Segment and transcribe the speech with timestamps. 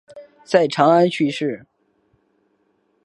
[0.43, 1.67] 在长安去世。